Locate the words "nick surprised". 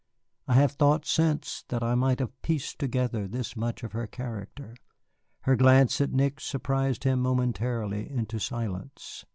6.11-7.03